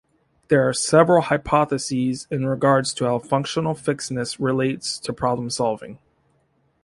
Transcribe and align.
There 0.47 0.67
are 0.67 0.73
several 0.73 1.21
hypotheses 1.21 2.25
in 2.31 2.47
regards 2.47 2.91
to 2.95 3.05
how 3.05 3.19
functional 3.19 3.75
fixedness 3.75 4.39
relates 4.39 4.97
to 4.97 5.13
problem 5.13 5.51
solving. 5.51 5.99